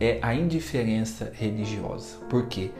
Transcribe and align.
é 0.00 0.18
a 0.22 0.34
indiferença 0.34 1.32
religiosa. 1.34 2.18
Por 2.28 2.46
quê? 2.46 2.70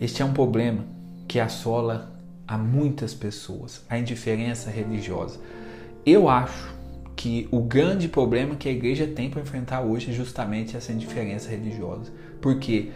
Este 0.00 0.22
é 0.22 0.24
um 0.24 0.32
problema 0.32 0.84
que 1.26 1.38
assola 1.38 2.12
a 2.46 2.56
muitas 2.58 3.14
pessoas, 3.14 3.84
a 3.88 3.98
indiferença 3.98 4.70
religiosa. 4.70 5.38
Eu 6.04 6.28
acho 6.28 6.74
que 7.14 7.46
o 7.50 7.60
grande 7.60 8.08
problema 8.08 8.56
que 8.56 8.68
a 8.68 8.72
igreja 8.72 9.06
tem 9.06 9.28
para 9.28 9.42
enfrentar 9.42 9.82
hoje 9.82 10.10
é 10.10 10.12
justamente 10.14 10.76
essa 10.76 10.92
indiferença 10.92 11.50
religiosa. 11.50 12.10
Porque 12.40 12.90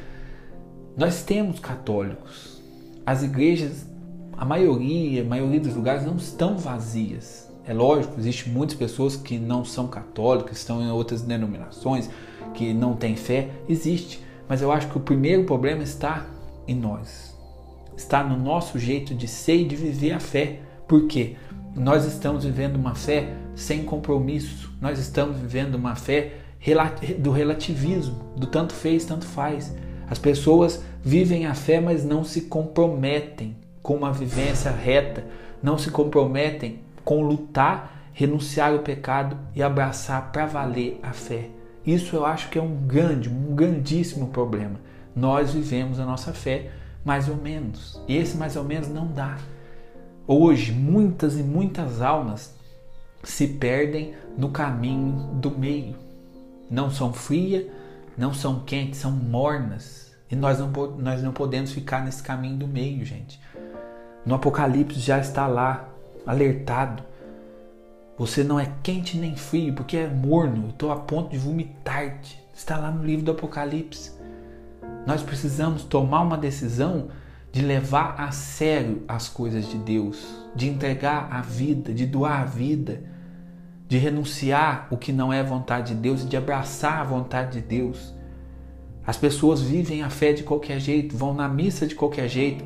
nós 0.96 1.22
temos 1.22 1.60
católicos, 1.60 2.62
as 3.04 3.22
igrejas, 3.22 3.86
a 4.32 4.44
maioria, 4.44 5.22
a 5.22 5.24
maioria 5.24 5.60
dos 5.60 5.74
lugares 5.74 6.04
não 6.04 6.16
estão 6.16 6.56
vazias. 6.56 7.50
É 7.66 7.72
lógico, 7.72 8.14
existe 8.18 8.48
muitas 8.48 8.76
pessoas 8.76 9.14
que 9.14 9.38
não 9.38 9.64
são 9.64 9.88
católicas, 9.88 10.58
estão 10.58 10.82
em 10.82 10.90
outras 10.90 11.22
denominações, 11.22 12.08
que 12.54 12.72
não 12.72 12.94
têm 12.94 13.16
fé, 13.16 13.50
existe. 13.68 14.24
Mas 14.48 14.62
eu 14.62 14.72
acho 14.72 14.88
que 14.88 14.96
o 14.96 15.00
primeiro 15.00 15.44
problema 15.44 15.82
está 15.82 16.26
em 16.66 16.74
nós. 16.74 17.36
Está 17.96 18.22
no 18.24 18.36
nosso 18.36 18.78
jeito 18.78 19.14
de 19.14 19.28
ser 19.28 19.56
e 19.56 19.64
de 19.64 19.76
viver 19.76 20.12
a 20.12 20.20
fé. 20.20 20.60
Por 20.88 21.06
quê? 21.06 21.36
Nós 21.74 22.04
estamos 22.04 22.44
vivendo 22.44 22.76
uma 22.76 22.94
fé 22.94 23.34
sem 23.54 23.84
compromisso. 23.84 24.72
Nós 24.80 24.98
estamos 24.98 25.38
vivendo 25.38 25.74
uma 25.74 25.94
fé 25.94 26.34
do 27.18 27.30
relativismo, 27.30 28.32
do 28.36 28.46
tanto 28.46 28.72
fez, 28.72 29.04
tanto 29.04 29.26
faz. 29.26 29.74
As 30.08 30.18
pessoas 30.18 30.82
vivem 31.02 31.46
a 31.46 31.54
fé, 31.54 31.80
mas 31.80 32.04
não 32.04 32.24
se 32.24 32.42
comprometem 32.42 33.56
com 33.82 33.94
uma 33.94 34.12
vivência 34.12 34.70
reta, 34.70 35.24
não 35.62 35.76
se 35.76 35.90
comprometem 35.90 36.80
com 37.04 37.22
lutar, 37.22 38.08
renunciar 38.12 38.72
ao 38.72 38.78
pecado 38.78 39.36
e 39.54 39.62
abraçar 39.62 40.32
para 40.32 40.46
valer 40.46 40.98
a 41.02 41.12
fé. 41.12 41.48
Isso 41.86 42.16
eu 42.16 42.24
acho 42.24 42.48
que 42.48 42.58
é 42.58 42.62
um 42.62 42.74
grande, 42.86 43.28
um 43.28 43.54
grandíssimo 43.54 44.28
problema. 44.28 44.80
Nós 45.14 45.52
vivemos 45.52 46.00
a 46.00 46.04
nossa 46.04 46.32
fé 46.32 46.70
mais 47.04 47.28
ou 47.28 47.36
menos. 47.36 48.00
E 48.08 48.16
esse 48.16 48.36
mais 48.36 48.56
ou 48.56 48.64
menos 48.64 48.88
não 48.88 49.06
dá. 49.06 49.36
Hoje, 50.26 50.72
muitas 50.72 51.38
e 51.38 51.42
muitas 51.42 52.00
almas 52.00 52.54
se 53.22 53.46
perdem 53.46 54.14
no 54.36 54.48
caminho 54.50 55.34
do 55.34 55.50
meio. 55.50 55.94
Não 56.70 56.90
são 56.90 57.12
frias, 57.12 57.66
não 58.16 58.32
são 58.32 58.60
quentes, 58.60 59.00
são 59.00 59.10
mornas. 59.10 60.12
E 60.30 60.36
nós 60.36 60.58
não, 60.58 60.70
nós 60.98 61.22
não 61.22 61.32
podemos 61.32 61.72
ficar 61.72 62.04
nesse 62.04 62.22
caminho 62.22 62.56
do 62.56 62.66
meio, 62.66 63.04
gente. 63.04 63.38
No 64.24 64.34
Apocalipse 64.34 64.98
já 64.98 65.18
está 65.18 65.46
lá, 65.46 65.88
alertado. 66.26 67.02
Você 68.16 68.44
não 68.44 68.60
é 68.60 68.70
quente 68.82 69.16
nem 69.16 69.34
frio, 69.34 69.74
porque 69.74 69.96
é 69.96 70.08
morno. 70.08 70.68
Estou 70.68 70.92
a 70.92 70.96
ponto 70.96 71.30
de 71.30 71.38
vomitar-te. 71.38 72.40
Está 72.54 72.76
lá 72.76 72.90
no 72.90 73.04
livro 73.04 73.24
do 73.24 73.32
Apocalipse. 73.32 74.12
Nós 75.06 75.22
precisamos 75.22 75.82
tomar 75.82 76.22
uma 76.22 76.38
decisão 76.38 77.08
de 77.50 77.62
levar 77.62 78.16
a 78.18 78.30
sério 78.30 79.02
as 79.06 79.28
coisas 79.28 79.68
de 79.68 79.78
Deus, 79.78 80.24
de 80.54 80.68
entregar 80.68 81.28
a 81.30 81.40
vida, 81.40 81.92
de 81.92 82.06
doar 82.06 82.40
a 82.42 82.44
vida, 82.44 83.02
de 83.88 83.98
renunciar 83.98 84.88
o 84.90 84.96
que 84.96 85.12
não 85.12 85.32
é 85.32 85.42
vontade 85.42 85.94
de 85.94 86.00
Deus 86.00 86.22
e 86.22 86.26
de 86.26 86.36
abraçar 86.36 87.00
a 87.00 87.04
vontade 87.04 87.60
de 87.60 87.66
Deus. 87.66 88.14
As 89.06 89.16
pessoas 89.16 89.60
vivem 89.60 90.02
a 90.02 90.10
fé 90.10 90.32
de 90.32 90.42
qualquer 90.42 90.80
jeito, 90.80 91.16
vão 91.16 91.34
na 91.34 91.48
missa 91.48 91.86
de 91.86 91.94
qualquer 91.94 92.28
jeito, 92.28 92.64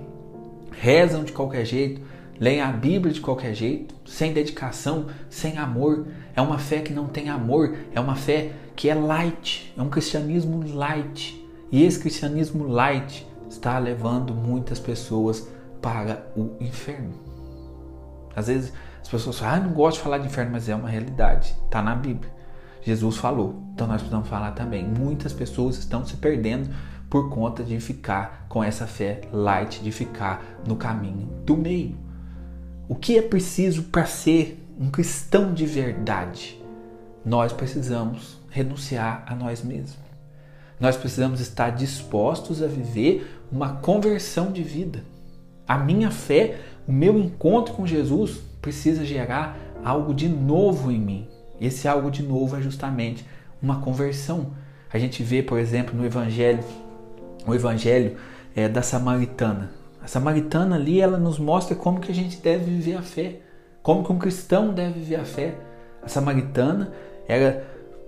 rezam 0.70 1.24
de 1.24 1.32
qualquer 1.32 1.64
jeito, 1.64 2.00
leem 2.40 2.60
a 2.60 2.70
Bíblia 2.70 3.12
de 3.12 3.20
qualquer 3.20 3.54
jeito, 3.54 3.94
sem 4.06 4.32
dedicação, 4.32 5.06
sem 5.28 5.58
amor. 5.58 6.06
É 6.34 6.40
uma 6.40 6.58
fé 6.58 6.80
que 6.80 6.92
não 6.92 7.06
tem 7.06 7.28
amor, 7.28 7.76
é 7.92 8.00
uma 8.00 8.14
fé 8.14 8.52
que 8.76 8.88
é 8.88 8.94
light, 8.94 9.72
é 9.76 9.82
um 9.82 9.88
cristianismo 9.88 10.62
light. 10.74 11.44
E 11.70 11.84
esse 11.84 11.98
cristianismo 11.98 12.66
light 12.66 13.26
está 13.48 13.78
levando 13.78 14.34
muitas 14.34 14.78
pessoas 14.78 15.48
para 15.82 16.26
o 16.36 16.56
inferno. 16.60 17.14
Às 18.34 18.46
vezes 18.46 18.72
as 19.00 19.08
pessoas 19.08 19.38
falam, 19.38 19.54
ah, 19.54 19.60
não 19.60 19.72
gosto 19.72 19.98
de 19.98 20.04
falar 20.04 20.18
de 20.18 20.26
inferno, 20.26 20.52
mas 20.52 20.68
é 20.68 20.74
uma 20.74 20.88
realidade, 20.88 21.56
está 21.64 21.82
na 21.82 21.94
Bíblia. 21.94 22.30
Jesus 22.82 23.16
falou, 23.16 23.62
então 23.74 23.86
nós 23.86 23.96
precisamos 23.96 24.28
falar 24.28 24.52
também. 24.52 24.84
Muitas 24.86 25.32
pessoas 25.32 25.78
estão 25.78 26.04
se 26.06 26.16
perdendo 26.16 26.70
por 27.10 27.30
conta 27.30 27.64
de 27.64 27.78
ficar 27.80 28.46
com 28.48 28.62
essa 28.62 28.86
fé 28.86 29.22
light, 29.32 29.82
de 29.82 29.90
ficar 29.90 30.44
no 30.66 30.76
caminho 30.76 31.26
do 31.44 31.56
meio. 31.56 31.96
O 32.88 32.94
que 32.94 33.18
é 33.18 33.22
preciso 33.22 33.82
para 33.82 34.06
ser 34.06 34.66
um 34.80 34.90
cristão 34.90 35.52
de 35.52 35.66
verdade? 35.66 36.58
Nós 37.22 37.52
precisamos 37.52 38.38
renunciar 38.48 39.24
a 39.26 39.34
nós 39.34 39.62
mesmos. 39.62 39.98
Nós 40.80 40.96
precisamos 40.96 41.38
estar 41.38 41.68
dispostos 41.68 42.62
a 42.62 42.66
viver 42.66 43.30
uma 43.52 43.74
conversão 43.74 44.50
de 44.50 44.62
vida. 44.62 45.04
A 45.66 45.76
minha 45.76 46.10
fé, 46.10 46.60
o 46.86 46.92
meu 46.92 47.18
encontro 47.18 47.74
com 47.74 47.86
Jesus 47.86 48.38
precisa 48.62 49.04
gerar 49.04 49.58
algo 49.84 50.14
de 50.14 50.26
novo 50.26 50.90
em 50.90 50.98
mim. 50.98 51.28
Esse 51.60 51.86
algo 51.86 52.10
de 52.10 52.22
novo 52.22 52.56
é 52.56 52.62
justamente 52.62 53.22
uma 53.60 53.82
conversão. 53.82 54.52
A 54.90 54.98
gente 54.98 55.22
vê, 55.22 55.42
por 55.42 55.58
exemplo, 55.58 55.94
no 55.94 56.06
Evangelho, 56.06 56.64
o 57.46 57.54
Evangelho 57.54 58.16
é, 58.56 58.66
da 58.66 58.80
Samaritana. 58.80 59.77
A 60.08 60.10
Samaritana 60.10 60.76
ali, 60.76 61.02
ela 61.02 61.18
nos 61.18 61.38
mostra 61.38 61.76
como 61.76 62.00
que 62.00 62.10
a 62.10 62.14
gente 62.14 62.38
deve 62.38 62.64
viver 62.64 62.96
a 62.96 63.02
fé, 63.02 63.40
como 63.82 64.02
que 64.02 64.10
um 64.10 64.18
cristão 64.18 64.72
deve 64.72 65.00
viver 65.00 65.16
a 65.16 65.24
fé. 65.26 65.54
A 66.02 66.08
Samaritana 66.08 66.90
era 67.28 67.62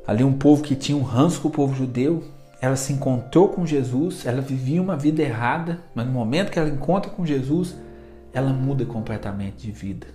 ali 0.06 0.24
um 0.24 0.32
povo 0.32 0.62
que 0.62 0.74
tinha 0.74 0.96
um 0.96 1.02
ranço 1.02 1.42
com 1.42 1.48
o 1.48 1.50
povo 1.50 1.74
judeu, 1.74 2.24
ela 2.58 2.74
se 2.74 2.94
encontrou 2.94 3.50
com 3.50 3.66
Jesus, 3.66 4.24
ela 4.24 4.40
vivia 4.40 4.80
uma 4.80 4.96
vida 4.96 5.20
errada, 5.20 5.78
mas 5.94 6.06
no 6.06 6.12
momento 6.12 6.50
que 6.50 6.58
ela 6.58 6.70
encontra 6.70 7.10
com 7.10 7.26
Jesus, 7.26 7.76
ela 8.32 8.50
muda 8.50 8.86
completamente 8.86 9.66
de 9.66 9.70
vida. 9.70 10.06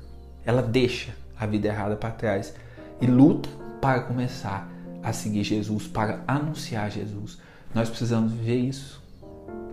Ela 0.43 0.63
deixa 0.63 1.11
a 1.39 1.45
vida 1.45 1.67
errada 1.67 1.95
para 1.95 2.09
trás 2.09 2.55
e 2.99 3.05
luta 3.05 3.47
para 3.79 3.99
começar 3.99 4.67
a 5.03 5.13
seguir 5.13 5.43
Jesus, 5.43 5.85
para 5.85 6.23
anunciar 6.27 6.89
Jesus. 6.89 7.37
Nós 7.75 7.89
precisamos 7.89 8.31
viver 8.31 8.57
isso. 8.57 9.03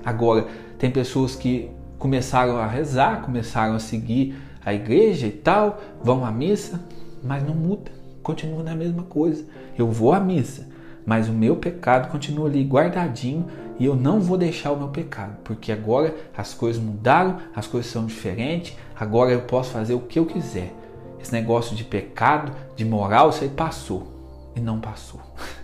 Agora, 0.05 0.47
tem 0.79 0.91
pessoas 0.91 1.35
que 1.35 1.71
começaram 2.03 2.57
a 2.57 2.67
rezar, 2.67 3.23
começaram 3.23 3.77
a 3.77 3.79
seguir 3.79 4.35
a 4.67 4.75
igreja 4.75 5.29
e 5.29 5.31
tal, 5.31 5.81
vão 6.03 6.27
à 6.27 6.33
missa, 6.33 6.81
mas 7.23 7.45
não 7.45 7.55
muda, 7.55 7.93
continua 8.25 8.61
na 8.61 8.75
mesma 8.75 9.05
coisa. 9.05 9.47
Eu 9.79 9.89
vou 9.89 10.13
à 10.13 10.19
missa, 10.19 10.67
mas 11.07 11.29
o 11.29 11.33
meu 11.33 11.55
pecado 11.55 12.11
continua 12.11 12.49
ali 12.49 12.65
guardadinho 12.65 13.47
e 13.79 13.85
eu 13.85 13.95
não 13.95 14.21
vou 14.21 14.37
deixar 14.37 14.73
o 14.73 14.77
meu 14.77 14.89
pecado, 14.89 15.37
porque 15.45 15.71
agora 15.71 16.13
as 16.37 16.53
coisas 16.53 16.83
mudaram, 16.83 17.37
as 17.55 17.69
coisas 17.69 17.93
são 17.93 18.05
diferentes, 18.05 18.77
agora 18.99 19.31
eu 19.31 19.43
posso 19.43 19.71
fazer 19.71 19.95
o 19.95 20.01
que 20.01 20.19
eu 20.19 20.27
quiser. 20.27 20.75
Esse 21.21 21.33
negócio 21.33 21.77
de 21.77 21.85
pecado, 21.85 22.51
de 22.75 22.85
moral, 22.85 23.31
isso 23.31 23.45
aí 23.45 23.49
passou 23.49 24.09
e 24.57 24.61
não 24.61 24.81
passou. 24.81 25.21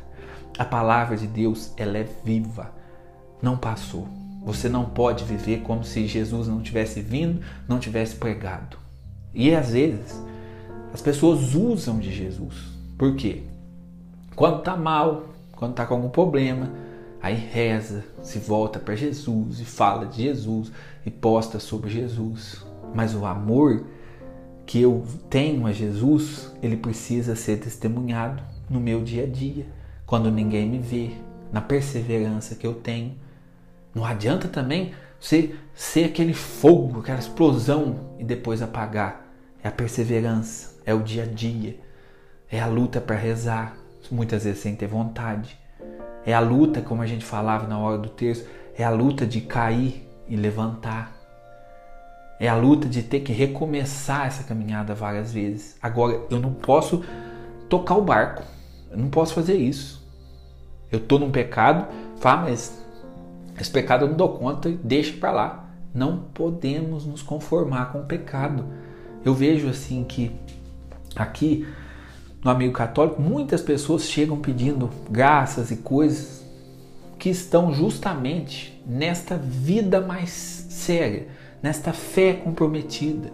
A 0.57 0.65
palavra 0.65 1.17
de 1.17 1.27
Deus, 1.27 1.73
ela 1.77 1.99
é 1.99 2.07
viva, 2.25 2.71
não 3.43 3.57
passou. 3.57 4.07
Você 4.45 4.69
não 4.69 4.85
pode 4.85 5.25
viver 5.25 5.61
como 5.61 5.85
se 5.85 6.07
Jesus 6.07 6.49
não 6.49 6.63
tivesse 6.63 7.01
vindo, 7.01 7.41
não 7.67 7.79
tivesse 7.79 8.17
pregado. 8.17 8.79
E 9.35 9.55
às 9.55 9.71
vezes 9.71 10.23
as 10.93 11.03
pessoas 11.03 11.55
usam 11.55 11.99
de 11.99 12.13
Jesus. 12.13 12.55
Por 12.97 13.15
quê? 13.15 13.43
Quando 14.35 14.61
está 14.61 14.77
mal, 14.77 15.27
quando 15.53 15.73
está 15.73 15.85
com 15.85 15.95
algum 15.95 16.09
problema, 16.09 16.71
aí 17.21 17.35
reza, 17.35 18.05
se 18.23 18.39
volta 18.39 18.79
para 18.79 18.95
Jesus 18.95 19.61
e 19.61 19.65
fala 19.65 20.07
de 20.07 20.23
Jesus 20.23 20.73
e 21.05 21.11
posta 21.11 21.59
sobre 21.59 21.91
Jesus. 21.91 22.65
Mas 22.95 23.15
o 23.15 23.27
amor 23.27 23.85
que 24.65 24.81
eu 24.81 25.05
tenho 25.29 25.67
a 25.67 25.73
Jesus, 25.73 26.53
ele 26.63 26.77
precisa 26.77 27.35
ser 27.35 27.59
testemunhado 27.59 28.43
no 28.69 28.79
meu 28.79 29.03
dia 29.03 29.25
a 29.25 29.27
dia, 29.27 29.67
quando 30.07 30.31
ninguém 30.31 30.69
me 30.69 30.79
vê, 30.79 31.11
na 31.53 31.61
perseverança 31.61 32.55
que 32.55 32.67
eu 32.67 32.75
tenho. 32.75 33.15
Não 33.95 34.05
adianta 34.05 34.49
também 34.49 34.95
ser 35.21 36.05
aquele 36.05 36.33
fogo, 36.33 37.01
aquela 37.01 37.19
explosão 37.19 38.15
e 38.19 38.25
depois 38.25 38.63
apagar. 38.63 39.27
É 39.63 39.69
a 39.69 39.73
perseverança, 39.73 40.77
é 40.87 40.95
o 40.95 41.03
dia 41.03 41.25
a 41.25 41.27
dia, 41.27 41.79
é 42.51 42.61
a 42.61 42.67
luta 42.67 43.01
para 43.01 43.17
rezar, 43.17 43.77
muitas 44.11 44.45
vezes 44.45 44.61
sem 44.61 44.75
ter 44.75 44.87
vontade. 44.87 45.59
É 46.25 46.33
a 46.33 46.41
luta, 46.41 46.81
como 46.81 47.03
a 47.03 47.07
gente 47.07 47.25
falava 47.25 47.67
na 47.67 47.79
hora 47.79 47.99
do 47.99 48.09
texto, 48.09 48.49
é 48.77 48.85
a 48.85 48.91
luta 48.91 49.27
de 49.27 49.41
cair 49.41 50.09
e 50.29 50.37
levantar. 50.37 51.17
É 52.39 52.49
a 52.49 52.55
luta 52.55 52.87
de 52.89 53.03
ter 53.03 53.21
que 53.21 53.33
recomeçar 53.33 54.27
essa 54.27 54.45
caminhada 54.45 54.95
várias 54.95 55.33
vezes. 55.33 55.77
Agora, 55.83 56.21
eu 56.31 56.39
não 56.39 56.55
posso 56.55 57.03
tocar 57.69 57.97
o 57.97 58.03
barco. 58.03 58.45
Eu 58.91 58.99
não 58.99 59.11
posso 59.11 59.35
fazer 59.35 59.57
isso. 59.57 60.07
Eu 60.91 60.99
estou 60.99 61.19
num 61.19 61.33
pecado, 61.33 61.87
fá, 62.21 62.37
mas 62.37 62.81
esse 63.61 63.71
pecado 63.71 64.05
eu 64.05 64.09
não 64.09 64.17
dou 64.17 64.31
conta 64.39 64.69
e 64.69 64.77
deixa 64.77 65.17
para 65.17 65.31
lá. 65.31 65.65
Não 65.95 66.19
podemos 66.35 67.07
nos 67.07 67.23
conformar 67.23 67.93
com 67.93 68.01
o 68.01 68.05
pecado. 68.05 68.65
Eu 69.25 69.35
vejo 69.35 69.69
assim 69.69 70.05
que 70.05 70.31
aqui 71.17 71.67
no 72.43 72.51
amigo 72.51 72.73
católico, 72.73 73.21
muitas 73.21 73.61
pessoas 73.61 74.05
chegam 74.05 74.39
pedindo 74.39 74.89
graças 75.11 75.71
e 75.71 75.77
coisas 75.77 76.47
que 77.19 77.29
estão 77.29 77.73
justamente 77.73 78.81
nesta 78.87 79.37
vida 79.37 80.01
mais 80.01 80.31
séria, 80.31 81.27
nesta 81.63 81.93
fé 81.93 82.35
comprometida. 82.35 83.33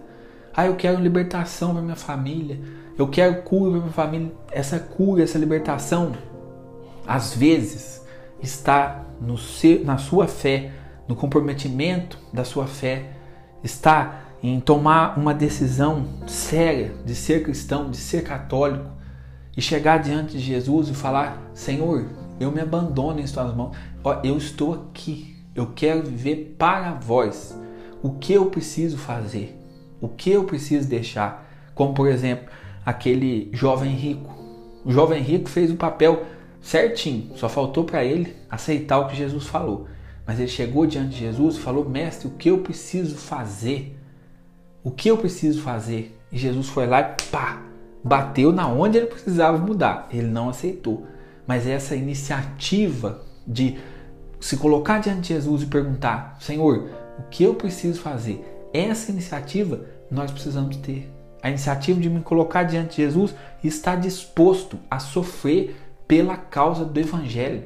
Ah, 0.53 0.65
eu 0.65 0.75
quero 0.75 0.99
libertação 0.99 1.73
para 1.73 1.81
minha 1.81 1.95
família, 1.95 2.59
eu 2.97 3.07
quero 3.07 3.43
cura 3.43 3.71
para 3.71 3.79
minha 3.81 3.93
família. 3.93 4.31
Essa 4.51 4.79
cura, 4.79 5.21
essa 5.21 5.37
libertação, 5.37 6.13
às 7.05 7.35
vezes, 7.35 8.01
está 8.41 9.03
no 9.19 9.37
seu, 9.37 9.83
na 9.83 9.97
sua 9.97 10.27
fé, 10.27 10.71
no 11.07 11.15
comprometimento 11.15 12.19
da 12.33 12.43
sua 12.43 12.67
fé, 12.67 13.11
está 13.63 14.21
em 14.41 14.59
tomar 14.59 15.17
uma 15.17 15.33
decisão 15.33 16.05
séria 16.27 16.93
de 17.05 17.15
ser 17.15 17.43
cristão, 17.43 17.89
de 17.89 17.97
ser 17.97 18.23
católico 18.23 18.91
e 19.55 19.61
chegar 19.61 19.97
diante 19.97 20.33
de 20.37 20.43
Jesus 20.43 20.89
e 20.89 20.93
falar: 20.93 21.41
Senhor, 21.53 22.05
eu 22.39 22.51
me 22.51 22.61
abandono 22.61 23.19
em 23.19 23.27
Suas 23.27 23.55
mãos, 23.55 23.75
eu 24.23 24.37
estou 24.37 24.73
aqui, 24.73 25.35
eu 25.55 25.71
quero 25.75 26.03
viver 26.03 26.55
para 26.57 26.93
vós. 26.93 27.57
O 28.03 28.11
que 28.11 28.33
eu 28.33 28.47
preciso 28.47 28.97
fazer? 28.97 29.59
O 29.99 30.07
que 30.07 30.29
eu 30.29 30.43
preciso 30.43 30.87
deixar? 30.87 31.49
Como 31.73 31.93
por 31.93 32.07
exemplo, 32.07 32.45
aquele 32.85 33.49
jovem 33.51 33.91
rico. 33.93 34.33
O 34.83 34.91
jovem 34.91 35.23
rico 35.23 35.49
fez 35.49 35.71
o 35.71 35.75
papel 35.75 36.23
certinho, 36.65 37.37
só 37.37 37.47
faltou 37.47 37.83
para 37.83 38.03
ele 38.03 38.35
aceitar 38.49 38.97
o 38.97 39.07
que 39.07 39.15
Jesus 39.15 39.45
falou. 39.45 39.87
Mas 40.25 40.39
ele 40.39 40.47
chegou 40.47 40.87
diante 40.87 41.11
de 41.11 41.19
Jesus 41.19 41.55
e 41.55 41.59
falou: 41.59 41.87
Mestre, 41.87 42.27
o 42.27 42.31
que 42.31 42.49
eu 42.49 42.57
preciso 42.57 43.15
fazer? 43.15 43.95
O 44.83 44.89
que 44.89 45.09
eu 45.09 45.17
preciso 45.17 45.61
fazer? 45.61 46.19
E 46.31 46.37
Jesus 46.37 46.67
foi 46.67 46.87
lá 46.87 47.01
e 47.01 47.29
pá, 47.29 47.61
bateu 48.03 48.51
na 48.51 48.67
onde 48.67 48.97
ele 48.97 49.05
precisava 49.05 49.57
mudar. 49.59 50.07
Ele 50.11 50.27
não 50.27 50.49
aceitou. 50.49 51.05
Mas 51.45 51.67
essa 51.67 51.95
iniciativa 51.95 53.21
de 53.45 53.77
se 54.39 54.57
colocar 54.57 54.99
diante 54.99 55.21
de 55.21 55.27
Jesus 55.35 55.61
e 55.61 55.67
perguntar: 55.67 56.35
Senhor, 56.39 56.89
o 57.19 57.23
que 57.29 57.43
eu 57.43 57.53
preciso 57.53 58.01
fazer? 58.01 58.43
Essa 58.73 59.11
iniciativa 59.11 59.85
nós 60.09 60.31
precisamos 60.31 60.77
ter. 60.77 61.11
A 61.43 61.49
iniciativa 61.49 61.99
de 61.99 62.09
me 62.09 62.21
colocar 62.21 62.63
diante 62.63 62.95
de 62.95 63.03
Jesus 63.03 63.35
e 63.63 63.67
estar 63.67 63.97
disposto 63.97 64.79
a 64.89 64.97
sofrer 64.97 65.75
pela 66.07 66.37
causa 66.37 66.85
do 66.85 66.99
Evangelho. 66.99 67.63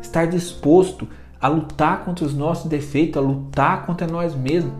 Estar 0.00 0.26
disposto 0.26 1.08
a 1.40 1.48
lutar 1.48 2.04
contra 2.04 2.24
os 2.24 2.34
nossos 2.34 2.70
defeitos, 2.70 3.16
a 3.16 3.24
lutar 3.24 3.84
contra 3.86 4.06
nós 4.06 4.34
mesmos, 4.34 4.72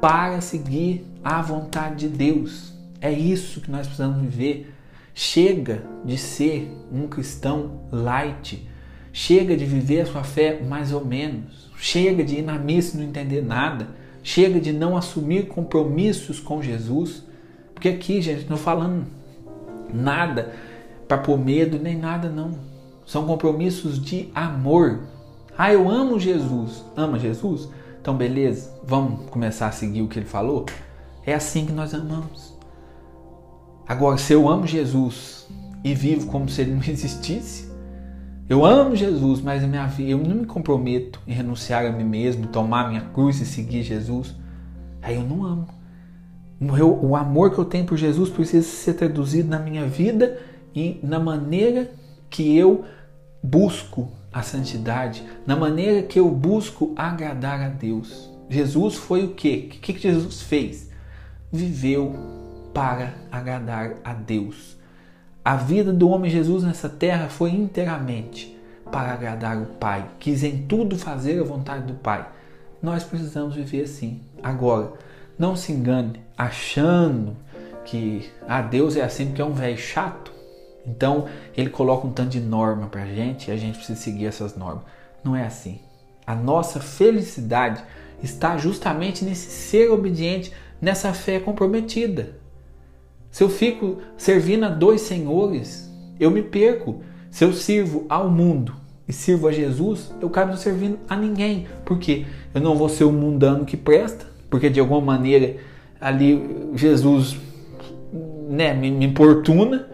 para 0.00 0.40
seguir 0.40 1.06
a 1.22 1.40
vontade 1.42 2.08
de 2.08 2.08
Deus. 2.08 2.74
É 3.00 3.10
isso 3.10 3.60
que 3.60 3.70
nós 3.70 3.86
precisamos 3.86 4.20
viver. 4.20 4.74
Chega 5.14 5.82
de 6.04 6.16
ser 6.16 6.70
um 6.92 7.06
cristão 7.06 7.82
light. 7.90 8.66
Chega 9.12 9.56
de 9.56 9.64
viver 9.64 10.02
a 10.02 10.06
sua 10.06 10.22
fé 10.22 10.62
mais 10.62 10.92
ou 10.92 11.04
menos. 11.04 11.70
Chega 11.76 12.22
de 12.22 12.36
ir 12.36 12.42
na 12.42 12.58
missa 12.58 12.96
e 12.96 13.00
não 13.00 13.06
entender 13.08 13.42
nada. 13.42 13.88
Chega 14.22 14.60
de 14.60 14.72
não 14.72 14.96
assumir 14.96 15.48
compromissos 15.48 16.38
com 16.38 16.62
Jesus. 16.62 17.24
Porque 17.74 17.88
aqui, 17.88 18.20
gente, 18.20 18.48
não 18.48 18.56
falando 18.56 19.06
nada 19.92 20.54
para 21.10 21.18
pôr 21.18 21.36
medo 21.36 21.76
nem 21.76 21.98
nada, 21.98 22.28
não. 22.28 22.52
São 23.04 23.26
compromissos 23.26 24.00
de 24.00 24.28
amor. 24.32 25.00
Ah, 25.58 25.72
eu 25.72 25.90
amo 25.90 26.20
Jesus. 26.20 26.84
Ama 26.96 27.18
Jesus? 27.18 27.68
Então, 28.00 28.16
beleza, 28.16 28.78
vamos 28.84 29.28
começar 29.28 29.66
a 29.66 29.72
seguir 29.72 30.02
o 30.02 30.06
que 30.06 30.20
ele 30.20 30.26
falou? 30.26 30.66
É 31.26 31.34
assim 31.34 31.66
que 31.66 31.72
nós 31.72 31.92
amamos. 31.94 32.56
Agora, 33.88 34.18
se 34.18 34.32
eu 34.32 34.48
amo 34.48 34.68
Jesus 34.68 35.48
e 35.82 35.96
vivo 35.96 36.28
como 36.28 36.48
se 36.48 36.60
ele 36.60 36.74
não 36.74 36.82
existisse, 36.86 37.68
eu 38.48 38.64
amo 38.64 38.94
Jesus, 38.94 39.40
mas 39.40 39.64
minha 39.64 39.88
vida, 39.88 40.12
eu 40.12 40.18
não 40.18 40.36
me 40.36 40.46
comprometo 40.46 41.20
em 41.26 41.32
renunciar 41.32 41.84
a 41.86 41.90
mim 41.90 42.04
mesmo, 42.04 42.46
tomar 42.46 42.88
minha 42.88 43.00
cruz 43.00 43.40
e 43.40 43.46
seguir 43.46 43.82
Jesus, 43.82 44.32
aí 45.02 45.16
eu 45.16 45.24
não 45.24 45.44
amo. 45.44 45.66
O 47.00 47.16
amor 47.16 47.50
que 47.50 47.58
eu 47.58 47.64
tenho 47.64 47.84
por 47.84 47.98
Jesus 47.98 48.30
precisa 48.30 48.62
ser 48.62 48.94
traduzido 48.94 49.48
na 49.48 49.58
minha 49.58 49.86
vida 49.86 50.38
e 50.74 51.00
na 51.02 51.18
maneira 51.18 51.90
que 52.28 52.56
eu 52.56 52.84
busco 53.42 54.10
a 54.32 54.42
santidade, 54.42 55.24
na 55.46 55.56
maneira 55.56 56.02
que 56.02 56.18
eu 56.18 56.28
busco 56.30 56.92
agradar 56.96 57.60
a 57.60 57.68
Deus. 57.68 58.30
Jesus 58.48 58.96
foi 58.96 59.24
o 59.24 59.34
quê? 59.34 59.68
O 59.68 59.78
que, 59.78 59.98
Jesus 59.98 60.42
fez? 60.42 60.90
Viveu 61.52 62.14
para 62.72 63.14
agradar 63.30 63.94
a 64.04 64.12
Deus. 64.12 64.76
A 65.44 65.56
vida 65.56 65.92
do 65.92 66.08
homem 66.08 66.30
Jesus 66.30 66.62
nessa 66.62 66.88
terra 66.88 67.28
foi 67.28 67.50
inteiramente 67.50 68.56
para 68.90 69.12
agradar 69.12 69.56
o 69.56 69.66
Pai. 69.66 70.06
Quis 70.18 70.42
em 70.44 70.66
tudo 70.66 70.98
fazer 70.98 71.40
a 71.40 71.44
vontade 71.44 71.86
do 71.86 71.94
Pai. 71.94 72.28
Nós 72.82 73.04
precisamos 73.04 73.54
viver 73.54 73.82
assim. 73.82 74.20
Agora, 74.42 74.92
não 75.38 75.56
se 75.56 75.72
engane 75.72 76.20
achando 76.36 77.36
que 77.84 78.30
ah, 78.46 78.62
Deus 78.62 78.96
é 78.96 79.02
assim 79.02 79.26
porque 79.26 79.42
é 79.42 79.44
um 79.44 79.52
velho 79.52 79.78
chato. 79.78 80.29
Então 80.86 81.26
ele 81.56 81.70
coloca 81.70 82.06
um 82.06 82.12
tanto 82.12 82.30
de 82.30 82.40
norma 82.40 82.86
para 82.86 83.02
a 83.02 83.06
gente 83.06 83.48
e 83.48 83.52
a 83.52 83.56
gente 83.56 83.76
precisa 83.76 83.98
seguir 83.98 84.26
essas 84.26 84.56
normas. 84.56 84.84
Não 85.22 85.36
é 85.36 85.44
assim. 85.44 85.78
A 86.26 86.34
nossa 86.34 86.80
felicidade 86.80 87.82
está 88.22 88.56
justamente 88.56 89.24
nesse 89.24 89.50
ser 89.50 89.90
obediente, 89.90 90.52
nessa 90.80 91.12
fé 91.12 91.38
comprometida. 91.38 92.38
Se 93.30 93.42
eu 93.44 93.48
fico 93.48 93.98
servindo 94.16 94.64
a 94.64 94.68
dois 94.68 95.02
senhores, 95.02 95.90
eu 96.18 96.30
me 96.30 96.42
perco. 96.42 97.02
Se 97.30 97.44
eu 97.44 97.52
sirvo 97.52 98.04
ao 98.08 98.28
mundo 98.28 98.74
e 99.06 99.12
sirvo 99.12 99.46
a 99.46 99.52
Jesus, 99.52 100.12
eu 100.20 100.28
acabo 100.28 100.56
servindo 100.56 100.98
a 101.08 101.16
ninguém. 101.16 101.66
Porque 101.84 102.26
eu 102.52 102.60
não 102.60 102.74
vou 102.74 102.88
ser 102.88 103.04
o 103.04 103.12
mundano 103.12 103.64
que 103.64 103.76
presta, 103.76 104.26
porque 104.48 104.68
de 104.68 104.80
alguma 104.80 105.00
maneira 105.00 105.56
ali 106.00 106.70
Jesus 106.74 107.36
né, 108.48 108.74
me, 108.74 108.90
me 108.90 109.06
importuna 109.06 109.89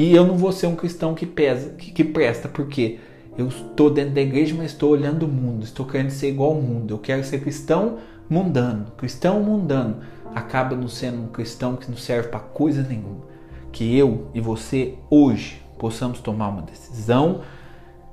e 0.00 0.14
eu 0.14 0.26
não 0.26 0.38
vou 0.38 0.50
ser 0.50 0.66
um 0.66 0.74
cristão 0.74 1.14
que 1.14 1.26
pesa, 1.26 1.74
que, 1.74 1.90
que 1.90 2.02
presta, 2.02 2.48
porque 2.48 2.98
eu 3.36 3.48
estou 3.48 3.90
dentro 3.90 4.14
da 4.14 4.22
igreja, 4.22 4.54
mas 4.56 4.72
estou 4.72 4.92
olhando 4.92 5.24
o 5.24 5.28
mundo, 5.28 5.62
estou 5.62 5.84
querendo 5.84 6.08
ser 6.08 6.30
igual 6.30 6.52
ao 6.52 6.62
mundo. 6.62 6.94
Eu 6.94 6.98
quero 6.98 7.22
ser 7.22 7.42
cristão 7.42 7.98
mundano. 8.26 8.92
Cristão 8.96 9.42
mundano 9.42 9.98
acaba 10.34 10.74
não 10.74 10.88
sendo 10.88 11.20
um 11.20 11.26
cristão 11.26 11.76
que 11.76 11.90
não 11.90 11.98
serve 11.98 12.28
para 12.28 12.40
coisa 12.40 12.82
nenhuma. 12.82 13.26
Que 13.70 13.94
eu 13.94 14.30
e 14.32 14.40
você 14.40 14.94
hoje 15.10 15.60
possamos 15.78 16.20
tomar 16.20 16.48
uma 16.48 16.62
decisão 16.62 17.42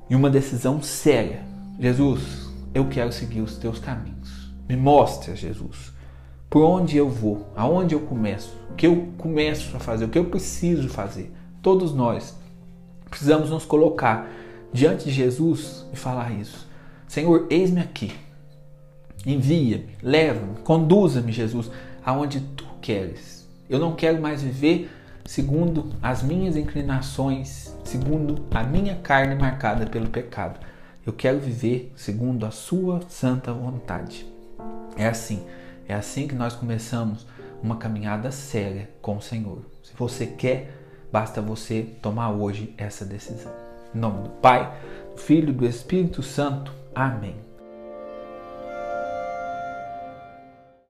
e 0.09 0.15
uma 0.15 0.29
decisão 0.29 0.81
séria. 0.81 1.41
Jesus, 1.79 2.49
eu 2.73 2.89
quero 2.89 3.13
seguir 3.13 3.39
os 3.39 3.55
teus 3.55 3.79
caminhos. 3.79 4.53
Me 4.67 4.75
mostre, 4.75 5.37
Jesus, 5.37 5.93
por 6.49 6.65
onde 6.65 6.97
eu 6.97 7.09
vou, 7.09 7.47
aonde 7.55 7.95
eu 7.95 8.01
começo, 8.01 8.53
o 8.71 8.73
que 8.73 8.87
eu 8.87 9.07
começo 9.17 9.73
a 9.73 9.79
fazer, 9.79 10.03
o 10.03 10.09
que 10.09 10.19
eu 10.19 10.25
preciso 10.25 10.89
fazer 10.89 11.31
Todos 11.67 11.93
nós 11.93 12.33
precisamos 13.09 13.49
nos 13.49 13.65
colocar 13.65 14.25
diante 14.71 15.03
de 15.03 15.11
Jesus 15.11 15.85
e 15.91 15.97
falar 15.97 16.31
isso. 16.31 16.65
Senhor, 17.09 17.45
eis-me 17.49 17.81
aqui. 17.81 18.15
Envia-me, 19.25 19.89
leva-me, 20.01 20.59
conduza-me, 20.59 21.29
Jesus, 21.29 21.69
aonde 22.05 22.39
tu 22.39 22.63
queres. 22.79 23.45
Eu 23.69 23.79
não 23.79 23.95
quero 23.95 24.21
mais 24.21 24.41
viver 24.41 24.89
segundo 25.25 25.89
as 26.01 26.23
minhas 26.23 26.55
inclinações, 26.55 27.75
segundo 27.83 28.45
a 28.49 28.63
minha 28.63 28.95
carne 28.95 29.35
marcada 29.35 29.85
pelo 29.85 30.07
pecado. 30.07 30.65
Eu 31.05 31.11
quero 31.11 31.37
viver 31.37 31.91
segundo 31.97 32.45
a 32.45 32.51
sua 32.51 33.01
santa 33.09 33.51
vontade. 33.51 34.25
É 34.95 35.05
assim, 35.05 35.43
é 35.85 35.93
assim 35.93 36.29
que 36.29 36.35
nós 36.35 36.55
começamos 36.55 37.27
uma 37.61 37.75
caminhada 37.75 38.31
séria 38.31 38.89
com 39.01 39.17
o 39.17 39.21
Senhor. 39.21 39.63
Se 39.83 39.91
você 39.97 40.25
quer 40.25 40.86
Basta 41.11 41.41
você 41.41 41.83
tomar 42.01 42.31
hoje 42.31 42.73
essa 42.77 43.05
decisão. 43.05 43.51
Em 43.93 43.99
nome 43.99 44.23
do 44.23 44.29
Pai, 44.29 44.71
do 45.15 45.21
Filho 45.21 45.49
e 45.49 45.53
do 45.53 45.65
Espírito 45.65 46.21
Santo. 46.21 46.71
Amém. 46.93 47.46